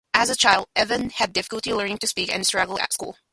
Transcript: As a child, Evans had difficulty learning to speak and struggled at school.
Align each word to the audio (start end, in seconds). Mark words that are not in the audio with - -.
As 0.15 0.31
a 0.31 0.35
child, 0.35 0.65
Evans 0.75 1.13
had 1.17 1.31
difficulty 1.31 1.71
learning 1.71 1.99
to 1.99 2.07
speak 2.07 2.33
and 2.33 2.43
struggled 2.43 2.79
at 2.79 2.91
school. 2.91 3.17